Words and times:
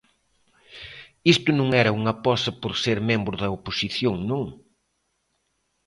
Isto 1.33 1.49
non 1.59 1.69
era 1.81 1.95
unha 1.99 2.13
pose 2.25 2.49
por 2.61 2.73
ser 2.83 2.97
membro 3.09 3.35
da 3.41 3.53
oposición, 3.57 4.15
non. 4.29 4.45